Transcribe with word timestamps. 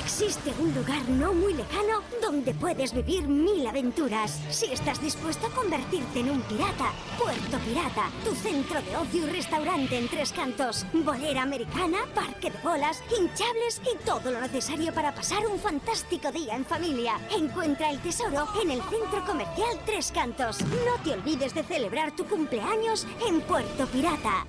Existe 0.00 0.52
un 0.58 0.74
lugar 0.74 1.06
no 1.08 1.34
muy 1.34 1.52
lejano 1.52 2.00
donde 2.22 2.54
puedes 2.54 2.94
vivir 2.94 3.28
mil 3.28 3.66
aventuras. 3.66 4.40
Si 4.48 4.66
estás 4.72 5.00
dispuesto 5.00 5.46
a 5.46 5.50
convertirte 5.50 6.20
en 6.20 6.30
un 6.30 6.40
pirata, 6.42 6.92
Puerto 7.18 7.58
Pirata, 7.58 8.10
tu 8.24 8.34
centro 8.34 8.80
de 8.80 8.96
ocio 8.96 9.26
y 9.26 9.30
restaurante 9.30 9.98
en 9.98 10.08
tres 10.08 10.32
cantos, 10.32 10.86
bolera 10.92 11.42
americana, 11.42 11.98
parque 12.14 12.50
de 12.50 12.58
bolas, 12.58 13.02
hinchables 13.10 13.82
y 13.92 14.02
todo 14.04 14.30
lo 14.30 14.40
necesario 14.40 14.92
para 14.94 15.14
pasar 15.14 15.46
un 15.46 15.58
fantástico 15.58 16.32
día 16.32 16.56
en 16.56 16.64
familia. 16.64 17.20
Encuentra 17.36 17.90
el 17.90 18.00
tesoro 18.00 18.48
en 18.62 18.70
el 18.70 18.80
centro 18.82 19.24
comercial 19.26 19.78
Tres 19.84 20.10
Cantos. 20.12 20.62
No 20.62 21.02
te 21.04 21.12
olvides 21.12 21.54
de 21.54 21.62
celebrar 21.62 22.16
tu 22.16 22.24
cumpleaños 22.24 23.06
en 23.28 23.42
Puerto 23.42 23.86
Pirata. 23.86 24.46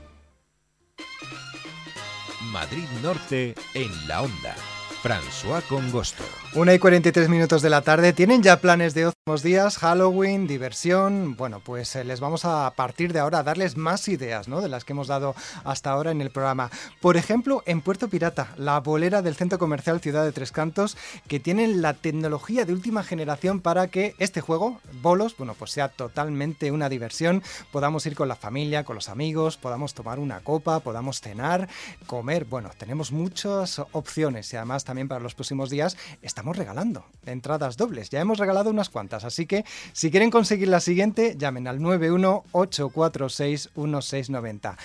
Madrid 2.52 2.88
Norte 3.02 3.54
en 3.74 4.08
la 4.08 4.22
onda. 4.22 4.56
François 5.02 5.62
Congosto. 5.68 6.24
Una 6.54 6.74
y 6.74 6.80
43 6.80 7.28
minutos 7.28 7.62
de 7.62 7.70
la 7.70 7.82
tarde. 7.82 8.14
¿Tienen 8.14 8.44
ya 8.44 8.60
planes 8.60 8.94
de 8.94 9.08
últimos 9.08 9.42
días? 9.42 9.78
Halloween, 9.78 10.46
diversión. 10.46 11.36
Bueno, 11.38 11.60
pues 11.64 11.96
eh, 11.96 12.04
les 12.04 12.20
vamos 12.20 12.46
a, 12.46 12.72
partir 12.76 13.14
de 13.14 13.20
ahora 13.20 13.40
a 13.40 13.44
darles 13.44 13.78
más 13.78 14.08
ideas, 14.10 14.48
¿no? 14.48 14.62
De 14.62 14.70
las 14.70 14.84
que 14.84 14.94
hemos 14.94 15.08
dado 15.08 15.34
hasta 15.64 15.90
ahora 15.92 16.12
en 16.12 16.22
el 16.22 16.30
programa. 16.30 16.70
Por 17.00 17.18
ejemplo, 17.18 17.64
en 17.66 17.82
Puerto 17.82 18.10
Pirata, 18.10 18.50
la 18.58 18.80
bolera 18.80 19.22
del 19.22 19.36
centro 19.36 19.58
comercial 19.58 20.02
Ciudad 20.02 20.24
de 20.24 20.34
Tres 20.34 20.52
Cantos, 20.52 20.98
que 21.28 21.40
tienen 21.40 21.82
la 21.82 21.94
tecnología 21.94 22.66
de 22.66 22.74
última 22.74 23.04
generación 23.04 23.62
para 23.62 23.88
que 23.88 24.14
este 24.20 24.42
juego, 24.42 24.82
bolos, 25.02 25.36
bueno, 25.38 25.56
pues 25.58 25.72
sea 25.72 25.88
totalmente 25.88 26.70
una 26.70 26.90
diversión. 26.90 27.42
Podamos 27.72 28.06
ir 28.06 28.14
con 28.14 28.28
la 28.28 28.36
familia, 28.36 28.84
con 28.84 28.96
los 28.96 29.10
amigos, 29.10 29.58
podamos 29.58 29.94
tomar 29.94 30.20
una 30.20 30.42
copa, 30.42 30.82
podamos 30.82 31.22
cenar, 31.22 31.70
comer. 32.06 32.46
Bueno, 32.46 32.70
tenemos 32.78 33.12
muchas 33.12 33.80
opciones 33.94 34.52
y 34.54 34.58
además 34.58 34.84
también 34.92 35.08
para 35.08 35.22
los 35.22 35.36
próximos 35.36 35.70
días 35.70 35.96
estamos 36.22 36.58
regalando 36.58 37.06
entradas 37.26 37.78
dobles. 37.78 38.10
Ya 38.10 38.20
hemos 38.20 38.40
regalado 38.40 38.70
unas 38.70 38.90
cuantas, 38.90 39.24
así 39.24 39.46
que 39.46 39.64
si 39.94 40.12
quieren 40.12 40.30
conseguir 40.30 40.68
la 40.68 40.82
siguiente, 40.82 41.38
llamen 41.38 41.70
al 41.70 41.80
918461690. 41.80 44.76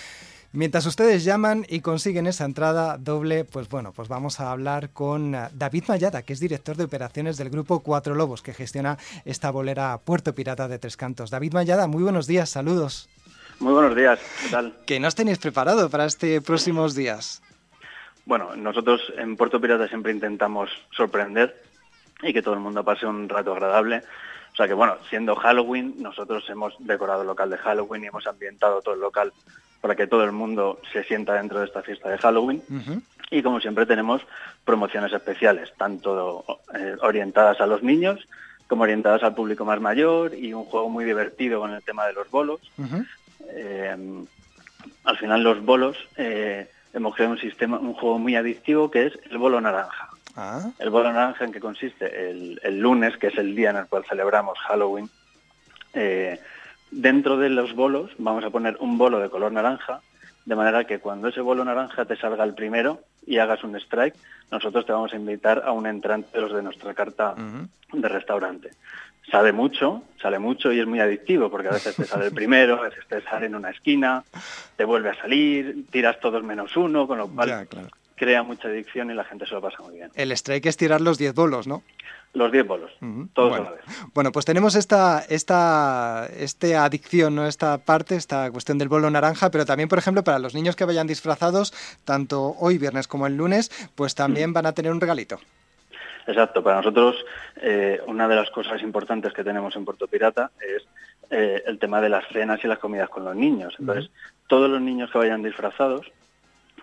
Mientras 0.53 0.85
ustedes 0.85 1.25
llaman 1.25 1.65
y 1.67 1.81
consiguen 1.81 2.25
esa 2.25 2.45
entrada 2.45 2.97
doble, 2.97 3.43
pues 3.43 3.67
bueno, 3.67 3.91
pues 3.91 4.07
vamos 4.07 4.39
a 4.39 4.49
hablar 4.49 4.91
con 4.91 5.35
eh, 5.35 5.49
David 5.53 5.83
Mayada, 5.89 6.21
que 6.21 6.31
es 6.31 6.39
director 6.39 6.77
de 6.77 6.85
operaciones 6.85 7.35
del 7.35 7.49
grupo 7.49 7.81
Cuatro 7.81 8.15
Lobos, 8.15 8.41
que 8.41 8.53
gestiona 8.53 8.97
esta 9.25 9.51
bolera 9.51 9.97
Puerto 9.97 10.33
Pirata 10.33 10.69
de 10.69 10.79
Tres 10.79 10.95
Cantos. 10.95 11.31
David 11.31 11.51
Mayada, 11.51 11.87
muy 11.87 12.01
buenos 12.01 12.27
días, 12.27 12.49
saludos. 12.49 13.09
Muy 13.59 13.73
buenos 13.73 13.93
días, 13.93 14.21
¿qué 14.41 14.49
tal? 14.51 14.77
¿Qué 14.85 15.01
nos 15.01 15.15
tenéis 15.15 15.37
preparado 15.37 15.89
para 15.89 16.05
este 16.05 16.39
próximos 16.39 16.95
días? 16.95 17.41
Bueno, 18.27 18.57
nosotros 18.57 19.01
en 19.17 19.37
Puerto 19.37 19.61
Pirata 19.61 19.87
siempre 19.87 20.11
intentamos 20.11 20.69
sorprender 20.91 21.55
y 22.21 22.33
que 22.33 22.41
todo 22.41 22.55
el 22.55 22.59
mundo 22.59 22.83
pase 22.83 23.05
un 23.05 23.29
rato 23.29 23.53
agradable. 23.53 24.03
O 24.51 24.55
sea 24.57 24.67
que 24.67 24.73
bueno, 24.73 24.97
siendo 25.09 25.33
Halloween, 25.37 25.95
nosotros 25.99 26.43
hemos 26.49 26.75
decorado 26.79 27.21
el 27.21 27.27
local 27.27 27.49
de 27.49 27.57
Halloween 27.57 28.03
y 28.03 28.07
hemos 28.07 28.27
ambientado 28.27 28.81
todo 28.81 28.95
el 28.95 28.99
local 28.99 29.31
para 29.79 29.95
que 29.95 30.07
todo 30.07 30.25
el 30.25 30.33
mundo 30.33 30.81
se 30.91 31.05
sienta 31.05 31.35
dentro 31.35 31.59
de 31.59 31.67
esta 31.67 31.81
fiesta 31.81 32.09
de 32.09 32.17
Halloween. 32.17 32.61
Y 33.31 33.41
como 33.41 33.61
siempre 33.61 33.85
tenemos 33.85 34.21
promociones 34.65 35.13
especiales, 35.13 35.71
tanto 35.77 36.43
eh, 36.77 36.97
orientadas 37.01 37.61
a 37.61 37.65
los 37.65 37.81
niños 37.81 38.27
como 38.67 38.83
orientadas 38.83 39.23
al 39.23 39.35
público 39.35 39.63
más 39.63 39.79
mayor 39.79 40.33
y 40.33 40.51
un 40.51 40.65
juego 40.65 40.89
muy 40.89 41.05
divertido 41.05 41.61
con 41.61 41.73
el 41.73 41.81
tema 41.81 42.05
de 42.07 42.13
los 42.13 42.29
bolos. 42.29 42.59
Eh, 43.51 43.95
al 45.05 45.17
final 45.17 45.43
los 45.43 45.63
bolos 45.63 45.95
eh, 46.17 46.67
hemos 46.97 47.15
creado 47.15 47.33
un 47.33 47.39
sistema, 47.39 47.79
un 47.79 47.93
juego 47.93 48.19
muy 48.19 48.35
adictivo 48.35 48.91
que 48.91 49.07
es 49.07 49.19
el 49.29 49.37
bolo 49.37 49.61
naranja. 49.61 50.09
Ah. 50.35 50.69
El 50.77 50.89
bolo 50.89 51.11
naranja 51.11 51.45
en 51.45 51.51
que 51.51 51.59
consiste 51.59 52.29
el, 52.29 52.79
lunes, 52.79 53.17
que 53.17 53.27
es 53.27 53.37
el 53.37 53.55
día 53.55 53.71
en 53.71 53.77
el 53.77 53.87
cual 53.87 54.05
celebramos 54.07 54.57
Halloween. 54.59 55.09
Eh, 55.93 56.39
dentro 56.91 57.37
de 57.37 57.49
los 57.49 57.73
bolos 57.73 58.11
vamos 58.17 58.43
a 58.43 58.49
poner 58.49 58.77
un 58.79 58.97
bolo 58.97 59.19
de 59.19 59.29
color 59.29 59.51
naranja, 59.51 60.01
de 60.45 60.55
manera 60.55 60.85
que 60.85 60.99
cuando 60.99 61.27
ese 61.27 61.41
bolo 61.41 61.65
naranja 61.65 62.05
te 62.05 62.15
salga 62.15 62.43
el 62.43 62.53
primero 62.53 63.01
y 63.25 63.39
hagas 63.39 63.63
un 63.63 63.75
strike, 63.75 64.15
nosotros 64.51 64.85
te 64.85 64.93
vamos 64.93 65.13
a 65.13 65.17
invitar 65.17 65.63
a 65.65 65.71
un 65.71 65.87
entrante 65.87 66.29
de 66.33 66.41
los 66.41 66.53
de 66.53 66.63
nuestra 66.63 66.93
carta 66.93 67.35
de 67.91 68.07
restaurante 68.07 68.71
sale 69.31 69.51
mucho, 69.51 70.03
sale 70.21 70.39
mucho 70.39 70.71
y 70.71 70.79
es 70.79 70.87
muy 70.87 70.99
adictivo 70.99 71.49
porque 71.49 71.67
a 71.67 71.71
veces 71.71 71.95
te 71.95 72.05
sale 72.05 72.27
el 72.27 72.33
primero, 72.33 72.77
a 72.77 72.89
veces 72.89 73.05
te 73.07 73.21
sale 73.21 73.47
en 73.47 73.55
una 73.55 73.69
esquina, 73.69 74.23
te 74.75 74.85
vuelve 74.85 75.09
a 75.09 75.15
salir, 75.15 75.85
tiras 75.91 76.19
todos 76.19 76.43
menos 76.43 76.75
uno, 76.77 77.07
con 77.07 77.17
lo 77.17 77.27
cual 77.27 77.67
crea 78.15 78.43
mucha 78.43 78.67
adicción 78.67 79.11
y 79.11 79.13
la 79.13 79.23
gente 79.23 79.45
se 79.45 79.53
lo 79.53 79.61
pasa 79.61 79.77
muy 79.83 79.95
bien. 79.95 80.09
El 80.15 80.31
strike 80.31 80.65
es 80.65 80.77
tirar 80.77 81.01
los 81.01 81.17
10 81.17 81.33
bolos, 81.35 81.67
¿no? 81.67 81.83
Los 82.33 82.51
10 82.51 82.67
bolos, 82.67 82.91
todos 83.33 83.49
bueno. 83.49 83.67
a 83.67 83.69
la 83.69 83.75
vez. 83.77 83.85
Bueno, 84.13 84.31
pues 84.31 84.45
tenemos 84.45 84.75
esta, 84.75 85.23
esta, 85.27 86.27
esta 86.37 86.83
adicción, 86.83 87.35
¿no? 87.35 87.47
esta 87.47 87.77
parte, 87.77 88.15
esta 88.15 88.51
cuestión 88.51 88.77
del 88.77 88.89
bolo 88.89 89.09
naranja, 89.09 89.49
pero 89.49 89.65
también, 89.65 89.89
por 89.89 89.97
ejemplo, 89.97 90.23
para 90.23 90.37
los 90.37 90.53
niños 90.53 90.75
que 90.75 90.85
vayan 90.85 91.07
disfrazados, 91.07 91.73
tanto 92.05 92.55
hoy 92.59 92.77
viernes 92.77 93.07
como 93.07 93.27
el 93.27 93.37
lunes, 93.37 93.71
pues 93.95 94.13
también 94.13 94.53
van 94.53 94.65
a 94.65 94.73
tener 94.73 94.91
un 94.91 95.01
regalito. 95.01 95.39
Exacto, 96.27 96.61
para 96.61 96.77
nosotros 96.77 97.15
eh, 97.55 98.01
una 98.05 98.27
de 98.27 98.35
las 98.35 98.49
cosas 98.49 98.81
importantes 98.81 99.33
que 99.33 99.45
tenemos 99.45 99.75
en 99.77 99.85
Puerto 99.85 100.07
Pirata 100.07 100.51
es 100.59 100.85
eh, 101.29 101.63
el 101.65 101.79
tema 101.79 102.01
de 102.01 102.09
las 102.09 102.27
cenas 102.27 102.59
y 102.63 102.67
las 102.67 102.79
comidas 102.79 103.09
con 103.09 103.23
los 103.23 103.35
niños. 103.35 103.75
Entonces, 103.79 104.11
todos 104.47 104.69
los 104.69 104.81
niños 104.81 105.09
que 105.09 105.17
vayan 105.17 105.41
disfrazados 105.41 106.05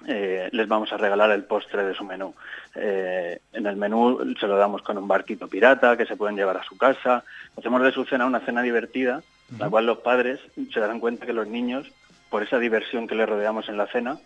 eh, 0.06 0.48
les 0.50 0.66
vamos 0.66 0.92
a 0.92 0.96
regalar 0.96 1.30
el 1.30 1.44
postre 1.44 1.84
de 1.84 1.94
su 1.94 2.04
menú. 2.04 2.34
en 2.74 3.66
el 3.66 3.76
menú 3.76 4.34
se 4.40 4.46
lo 4.46 4.56
damos 4.56 4.82
con 4.82 4.98
un 4.98 5.06
barquito 5.06 5.46
pirata 5.46 5.96
que 5.96 6.06
se 6.06 6.16
pueden 6.16 6.36
llevar 6.36 6.56
a 6.56 6.64
su 6.64 6.78
casa. 6.78 7.22
Hacemos 7.56 7.82
de 7.82 7.92
su 7.92 8.04
cena 8.06 8.26
una 8.26 8.40
cena 8.40 8.62
divertida, 8.62 9.22
la 9.58 9.68
cual 9.68 9.86
los 9.86 9.98
padres 9.98 10.40
se 10.72 10.80
darán 10.80 11.00
cuenta 11.00 11.26
que 11.26 11.34
los 11.34 11.46
niños, 11.46 11.86
por 12.30 12.42
esa 12.42 12.58
diversión 12.58 13.06
que 13.06 13.14
les 13.14 13.28
rodeamos 13.28 13.68
en 13.68 13.76
la 13.76 13.86
cena, 13.86 14.18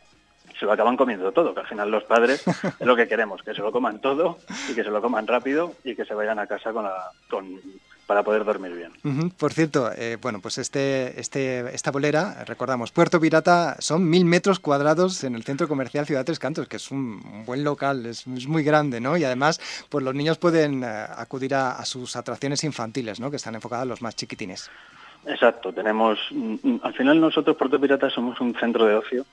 se 0.59 0.67
lo 0.67 0.73
acaban 0.73 0.97
comiendo 0.97 1.33
todo, 1.33 1.55
que 1.55 1.61
al 1.61 1.67
final 1.67 1.91
los 1.91 2.05
padres 2.05 2.47
es 2.47 2.57
lo 2.87 2.97
que 2.97 3.09
queremos, 3.09 3.43
que 3.43 3.55
se 3.55 3.63
lo 3.63 3.73
coman 3.73 4.01
todo 4.01 4.39
y 4.69 4.75
que 4.75 4.85
se 4.85 4.91
lo 4.91 5.01
coman 5.01 5.27
rápido 5.27 5.75
y 5.85 5.95
que 5.95 6.05
se 6.05 6.15
vayan 6.15 6.39
a 6.39 6.47
casa 6.47 6.73
con 6.73 6.85
la, 6.85 7.11
con, 7.29 7.61
para 8.09 8.23
poder 8.23 8.43
dormir 8.45 8.73
bien. 8.73 9.31
Por 9.39 9.53
cierto, 9.53 9.91
eh, 9.95 10.17
bueno, 10.21 10.41
pues 10.41 10.57
este, 10.57 11.21
este, 11.21 11.75
esta 11.75 11.91
bolera, 11.91 12.43
recordamos, 12.45 12.91
Puerto 12.91 13.21
Pirata, 13.21 13.77
son 13.81 14.09
mil 14.09 14.25
metros 14.25 14.61
cuadrados 14.61 15.25
en 15.25 15.35
el 15.35 15.45
centro 15.45 15.69
comercial 15.69 16.07
Ciudad 16.07 16.25
Tres 16.25 16.39
Cantos, 16.39 16.69
que 16.69 16.77
es 16.77 16.91
un, 16.91 17.45
buen 17.45 17.63
local, 17.65 18.07
es, 18.07 18.27
muy 18.27 18.65
grande, 18.65 18.99
¿no? 18.99 19.19
Y 19.19 19.25
además, 19.25 19.61
pues 19.91 20.03
los 20.03 20.15
niños 20.15 20.39
pueden 20.39 20.83
eh, 20.83 20.87
acudir 20.87 21.55
a, 21.55 21.85
sus 21.85 22.17
atracciones 22.17 22.65
infantiles, 22.65 23.21
¿no? 23.21 23.31
Que 23.31 23.37
están 23.37 23.55
enfocadas 23.55 23.83
a 23.83 23.89
los 23.89 24.01
más 24.01 24.17
chiquitines. 24.17 24.71
Exacto, 25.27 25.71
tenemos, 25.75 26.19
mm, 26.31 26.55
mm, 26.63 26.81
al 26.83 26.95
final 26.95 27.21
nosotros 27.21 27.59
Puerto 27.59 27.79
Pirata 27.79 28.09
somos 28.09 28.41
un 28.41 28.55
centro 28.55 28.87
de 28.87 28.95
ocio 28.95 29.27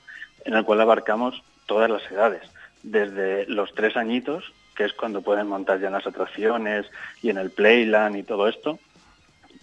en 0.46 0.54
el 0.54 0.64
cual 0.64 0.80
abarcamos 0.80 1.42
todas 1.66 1.90
las 1.90 2.08
edades, 2.10 2.42
desde 2.82 3.46
los 3.46 3.74
tres 3.74 3.96
añitos, 3.96 4.52
que 4.74 4.84
es 4.84 4.92
cuando 4.92 5.22
pueden 5.22 5.48
montar 5.48 5.80
ya 5.80 5.88
en 5.88 5.94
las 5.94 6.06
atracciones 6.06 6.86
y 7.22 7.30
en 7.30 7.38
el 7.38 7.50
Playland 7.50 8.16
y 8.16 8.22
todo 8.22 8.48
esto, 8.48 8.78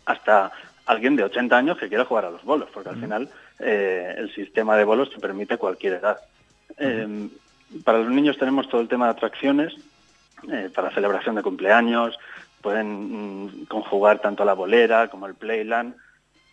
hasta 0.05 0.51
alguien 0.85 1.15
de 1.15 1.23
80 1.23 1.55
años 1.55 1.77
que 1.77 1.87
quiera 1.87 2.05
jugar 2.05 2.25
a 2.25 2.31
los 2.31 2.43
bolos, 2.43 2.69
porque 2.73 2.89
al 2.89 2.97
final 2.99 3.29
eh, 3.59 4.15
el 4.17 4.33
sistema 4.35 4.75
de 4.75 4.83
bolos 4.83 5.09
te 5.09 5.19
permite 5.19 5.57
cualquier 5.57 5.93
edad. 5.93 6.17
Eh, 6.77 7.29
para 7.85 7.99
los 7.99 8.09
niños 8.09 8.37
tenemos 8.37 8.67
todo 8.67 8.81
el 8.81 8.89
tema 8.89 9.05
de 9.05 9.11
atracciones, 9.11 9.73
eh, 10.51 10.69
para 10.75 10.91
celebración 10.91 11.35
de 11.35 11.43
cumpleaños, 11.43 12.19
pueden 12.61 13.45
mm, 13.45 13.65
conjugar 13.65 14.19
tanto 14.19 14.43
la 14.43 14.53
bolera 14.53 15.07
como 15.07 15.27
el 15.27 15.35
Playland. 15.35 15.95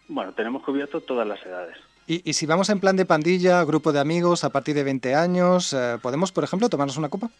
Bueno, 0.06 0.32
tenemos 0.32 0.62
cubierto 0.62 1.00
todas 1.00 1.26
las 1.26 1.44
edades. 1.44 1.76
Y, 2.12 2.32
si 2.32 2.44
vamos 2.44 2.68
en 2.70 2.80
plan 2.80 2.96
de 2.96 3.06
pandilla, 3.06 3.62
grupo 3.62 3.92
de 3.92 4.00
amigos 4.00 4.42
a 4.42 4.50
partir 4.50 4.74
de 4.74 4.82
20 4.82 5.14
años, 5.14 5.72
eh, 5.72 5.96
¿podemos, 6.02 6.32
por 6.32 6.42
ejemplo, 6.42 6.68
tomarnos 6.68 6.96
una 6.96 7.08
copa? 7.08 7.30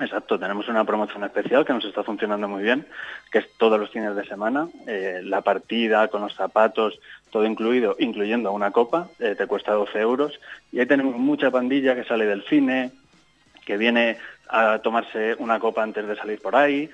Exacto, 0.00 0.38
tenemos 0.38 0.68
una 0.68 0.84
promoción 0.84 1.24
especial 1.24 1.64
que 1.64 1.72
nos 1.72 1.84
está 1.84 2.04
funcionando 2.04 2.46
muy 2.46 2.62
bien, 2.62 2.86
que 3.32 3.38
es 3.38 3.46
todos 3.58 3.80
los 3.80 3.90
fines 3.90 4.14
de 4.14 4.24
semana, 4.24 4.68
eh, 4.86 5.22
la 5.24 5.40
partida 5.40 6.06
con 6.06 6.22
los 6.22 6.36
zapatos, 6.36 7.00
todo 7.30 7.44
incluido, 7.44 7.96
incluyendo 7.98 8.52
una 8.52 8.70
copa, 8.70 9.08
eh, 9.18 9.34
te 9.36 9.48
cuesta 9.48 9.72
12 9.72 9.98
euros. 9.98 10.40
Y 10.70 10.78
ahí 10.78 10.86
tenemos 10.86 11.16
mucha 11.16 11.50
pandilla 11.50 11.96
que 11.96 12.04
sale 12.04 12.26
del 12.26 12.44
cine, 12.44 12.92
que 13.66 13.76
viene 13.76 14.18
a 14.48 14.78
tomarse 14.78 15.34
una 15.40 15.58
copa 15.58 15.82
antes 15.82 16.06
de 16.06 16.14
salir 16.14 16.40
por 16.40 16.54
ahí. 16.54 16.88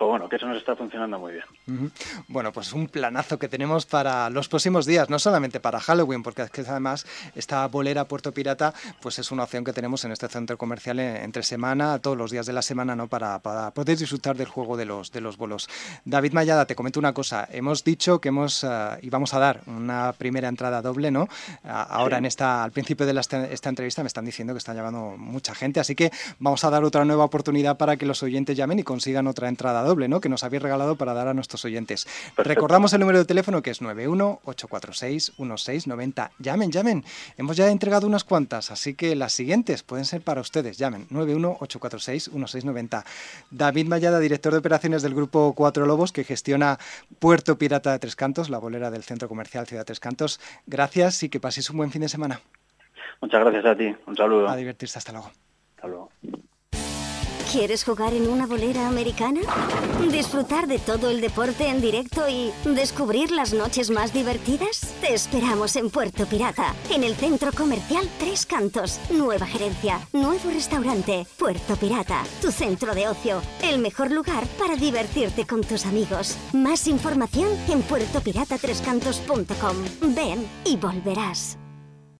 Pues 0.00 0.08
bueno, 0.08 0.30
que 0.30 0.36
eso 0.36 0.46
nos 0.46 0.56
está 0.56 0.74
funcionando 0.74 1.18
muy 1.18 1.34
bien. 1.34 1.92
Bueno, 2.26 2.52
pues 2.52 2.72
un 2.72 2.88
planazo 2.88 3.38
que 3.38 3.48
tenemos 3.48 3.84
para 3.84 4.30
los 4.30 4.48
próximos 4.48 4.86
días, 4.86 5.10
no 5.10 5.18
solamente 5.18 5.60
para 5.60 5.78
Halloween, 5.78 6.22
porque 6.22 6.40
es 6.40 6.50
que 6.50 6.62
además 6.62 7.04
esta 7.34 7.66
bolera 7.66 8.06
Puerto 8.06 8.32
Pirata, 8.32 8.72
pues 9.02 9.18
es 9.18 9.30
una 9.30 9.42
opción 9.42 9.62
que 9.62 9.74
tenemos 9.74 10.02
en 10.06 10.12
este 10.12 10.26
centro 10.28 10.56
comercial 10.56 11.00
entre 11.00 11.42
semana, 11.42 11.98
todos 11.98 12.16
los 12.16 12.30
días 12.30 12.46
de 12.46 12.54
la 12.54 12.62
semana, 12.62 12.96
¿no? 12.96 13.08
Para, 13.08 13.40
para 13.40 13.72
poder 13.72 13.98
disfrutar 13.98 14.38
del 14.38 14.48
juego 14.48 14.78
de 14.78 14.86
los, 14.86 15.12
de 15.12 15.20
los 15.20 15.36
bolos. 15.36 15.68
David 16.06 16.32
Mayada, 16.32 16.64
te 16.64 16.74
comento 16.74 16.98
una 16.98 17.12
cosa. 17.12 17.46
Hemos 17.52 17.84
dicho 17.84 18.22
que 18.22 18.30
hemos 18.30 18.64
uh, 18.64 18.96
íbamos 19.02 19.34
a 19.34 19.38
dar 19.38 19.60
una 19.66 20.14
primera 20.16 20.48
entrada 20.48 20.80
doble, 20.80 21.10
¿no? 21.10 21.28
ahora 21.62 22.16
en 22.16 22.24
esta, 22.24 22.64
al 22.64 22.72
principio 22.72 23.04
de 23.04 23.20
esta 23.20 23.68
entrevista 23.68 24.02
me 24.02 24.06
están 24.06 24.24
diciendo 24.24 24.54
que 24.54 24.58
están 24.58 24.76
llamando 24.76 25.16
mucha 25.18 25.54
gente, 25.54 25.78
así 25.78 25.94
que 25.94 26.10
vamos 26.38 26.64
a 26.64 26.70
dar 26.70 26.84
otra 26.84 27.04
nueva 27.04 27.24
oportunidad 27.24 27.76
para 27.76 27.98
que 27.98 28.06
los 28.06 28.22
oyentes 28.22 28.56
llamen 28.56 28.78
y 28.78 28.82
consigan 28.82 29.26
otra 29.26 29.50
entrada 29.50 29.82
doble, 29.82 29.89
¿no? 30.08 30.20
Que 30.20 30.28
nos 30.28 30.44
habéis 30.44 30.62
regalado 30.62 30.96
para 30.96 31.14
dar 31.14 31.26
a 31.28 31.34
nuestros 31.34 31.64
oyentes. 31.64 32.06
Recordamos 32.36 32.92
el 32.92 33.00
número 33.00 33.18
de 33.18 33.24
teléfono 33.24 33.62
que 33.62 33.70
es 33.70 33.80
918461690. 33.82 36.30
Llamen, 36.38 36.70
llamen. 36.70 37.04
Hemos 37.36 37.56
ya 37.56 37.68
entregado 37.70 38.06
unas 38.06 38.22
cuantas, 38.24 38.70
así 38.70 38.94
que 38.94 39.16
las 39.16 39.32
siguientes 39.32 39.82
pueden 39.82 40.04
ser 40.04 40.20
para 40.22 40.40
ustedes. 40.40 40.78
Llamen 40.78 41.08
918461690. 41.08 43.02
David 43.50 43.86
Mayada, 43.86 44.20
director 44.20 44.52
de 44.52 44.58
operaciones 44.58 45.02
del 45.02 45.14
grupo 45.14 45.54
Cuatro 45.56 45.86
Lobos, 45.86 46.12
que 46.12 46.24
gestiona 46.24 46.78
Puerto 47.18 47.56
Pirata 47.58 47.92
de 47.92 47.98
Tres 47.98 48.16
Cantos, 48.16 48.50
la 48.50 48.58
bolera 48.58 48.90
del 48.90 49.02
Centro 49.02 49.28
Comercial 49.28 49.66
Ciudad 49.66 49.84
Tres 49.84 50.00
Cantos. 50.00 50.40
Gracias 50.66 51.22
y 51.22 51.28
que 51.28 51.40
paséis 51.40 51.68
un 51.70 51.76
buen 51.78 51.90
fin 51.90 52.02
de 52.02 52.08
semana. 52.08 52.40
Muchas 53.20 53.40
gracias 53.40 53.64
a 53.66 53.76
ti. 53.76 53.94
Un 54.06 54.16
saludo. 54.16 54.48
A 54.48 54.56
divertirse. 54.56 54.98
Hasta 54.98 55.12
luego. 55.12 55.30
¿Quieres 57.50 57.82
jugar 57.82 58.14
en 58.14 58.28
una 58.28 58.46
bolera 58.46 58.86
americana? 58.86 59.40
¿Disfrutar 60.12 60.68
de 60.68 60.78
todo 60.78 61.10
el 61.10 61.20
deporte 61.20 61.66
en 61.66 61.80
directo 61.80 62.28
y 62.28 62.52
descubrir 62.64 63.32
las 63.32 63.52
noches 63.52 63.90
más 63.90 64.12
divertidas? 64.12 64.94
Te 65.00 65.14
esperamos 65.14 65.74
en 65.74 65.90
Puerto 65.90 66.26
Pirata, 66.26 66.76
en 66.90 67.02
el 67.02 67.16
centro 67.16 67.50
comercial 67.50 68.08
Tres 68.20 68.46
Cantos. 68.46 69.00
Nueva 69.10 69.46
gerencia, 69.46 69.98
nuevo 70.12 70.48
restaurante. 70.50 71.26
Puerto 71.38 71.74
Pirata, 71.74 72.22
tu 72.40 72.52
centro 72.52 72.94
de 72.94 73.08
ocio, 73.08 73.42
el 73.64 73.80
mejor 73.80 74.12
lugar 74.12 74.46
para 74.56 74.76
divertirte 74.76 75.44
con 75.44 75.62
tus 75.62 75.86
amigos. 75.86 76.36
Más 76.52 76.86
información 76.86 77.48
en 77.68 77.82
puertopiratatrescantos.com. 77.82 80.14
Ven 80.14 80.48
y 80.64 80.76
volverás. 80.76 81.59